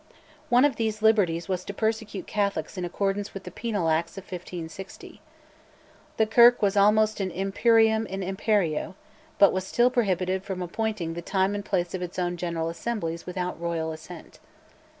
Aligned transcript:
One 0.49 0.65
of 0.65 0.77
these 0.77 1.03
liberties 1.03 1.47
was 1.47 1.63
to 1.63 1.75
persecute 1.75 2.25
Catholics 2.25 2.75
in 2.75 2.83
accordance 2.85 3.35
with 3.35 3.43
the 3.43 3.51
penal 3.51 3.87
Acts 3.87 4.17
of 4.17 4.23
1560. 4.23 5.21
The 6.17 6.25
Kirk 6.25 6.59
was 6.59 6.75
almost 6.75 7.19
an 7.19 7.29
imperium 7.29 8.07
in 8.07 8.23
imperio, 8.23 8.95
but 9.37 9.53
was 9.53 9.63
still 9.63 9.91
prohibited 9.91 10.43
from 10.43 10.63
appointing 10.63 11.13
the 11.13 11.21
time 11.21 11.53
and 11.53 11.63
place 11.63 11.93
of 11.93 12.01
its 12.01 12.17
own 12.17 12.35
General 12.35 12.67
Assemblies 12.69 13.27
without 13.27 13.61
Royal 13.61 13.91
assent. 13.91 14.39